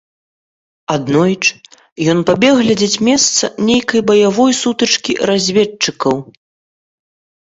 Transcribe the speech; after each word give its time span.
Аднойчы 0.95 1.53
ён 2.15 2.23
пабег 2.31 2.53
глядзець 2.61 3.01
месца 3.09 3.43
нейкай 3.69 4.01
баявой 4.11 4.51
сутычкі 4.61 5.19
разведчыкаў. 5.33 6.15